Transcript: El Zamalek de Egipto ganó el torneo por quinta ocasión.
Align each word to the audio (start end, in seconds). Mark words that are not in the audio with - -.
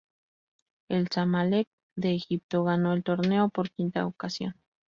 El 0.89 1.09
Zamalek 1.09 1.69
de 1.95 2.15
Egipto 2.15 2.63
ganó 2.63 2.93
el 2.93 3.03
torneo 3.03 3.49
por 3.49 3.69
quinta 3.69 4.07
ocasión. 4.07 4.55